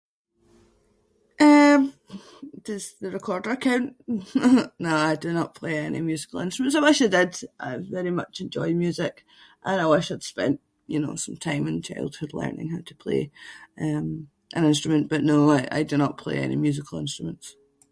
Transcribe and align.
Um 1.39 1.93
does 2.67 2.85
the 3.01 3.11
recorder 3.19 3.55
count? 3.55 3.95
Nah, 4.87 5.01
I 5.11 5.15
do 5.15 5.31
not 5.31 5.53
play 5.53 5.77
any 5.77 6.01
musical 6.01 6.39
instruments. 6.39 6.75
I 6.75 6.79
wish 6.79 7.01
I 7.03 7.07
did. 7.07 7.31
I 7.59 7.77
very 7.77 8.09
much 8.09 8.41
enjoy 8.41 8.73
music 8.85 9.15
and 9.67 9.77
I 9.81 9.85
wish 9.93 10.07
I’d 10.13 10.23
spent, 10.33 10.57
you 10.93 10.99
know, 11.03 11.15
some 11.25 11.37
time 11.47 11.63
in 11.71 11.87
childhood 11.91 12.31
learning 12.41 12.67
how 12.73 12.81
to 12.89 13.01
play 13.03 13.21
um 13.85 14.07
an 14.57 14.63
instrument 14.71 15.03
but 15.13 15.25
no, 15.31 15.37
like 15.51 15.67
I 15.77 15.81
do 15.91 15.95
not 16.03 16.21
play 16.23 16.37
any 16.39 16.57
musical 16.67 16.97
instruments. 17.05 17.47